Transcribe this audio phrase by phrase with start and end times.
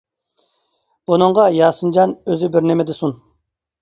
[1.11, 3.15] بۇنىڭغا ياسىنجان ئۆزى بىر نېمە دېسۇن.